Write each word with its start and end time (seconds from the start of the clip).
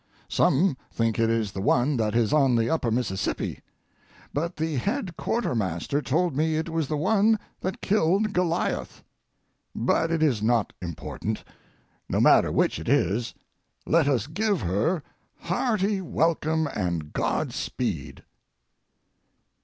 Some 0.29 0.77
think 0.91 1.19
it 1.19 1.29
is 1.29 1.51
the 1.51 1.61
one 1.61 1.95
that 1.97 2.15
is 2.15 2.33
on 2.33 2.55
the 2.55 2.71
upper 2.71 2.89
Mississippi, 2.89 3.59
but 4.33 4.55
the 4.55 4.77
head 4.77 5.15
quartermaster 5.15 6.01
told 6.01 6.35
me 6.35 6.55
it 6.55 6.69
was 6.69 6.87
the 6.87 6.97
one 6.97 7.37
that 7.59 7.81
killed 7.83 8.33
Goliath. 8.33 9.03
But 9.75 10.09
it 10.09 10.23
is 10.23 10.41
not 10.41 10.73
important. 10.81 11.43
No 12.09 12.19
matter 12.19 12.51
which 12.51 12.79
it 12.79 12.89
is, 12.89 13.35
let 13.85 14.07
us 14.07 14.25
give 14.25 14.61
her 14.61 15.03
hearty 15.41 16.01
welcome 16.01 16.65
and 16.65 17.13
godspeed. 17.13 18.23